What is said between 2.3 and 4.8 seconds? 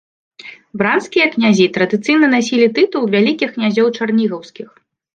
насілі тытул вялікіх князёў чарнігаўскіх.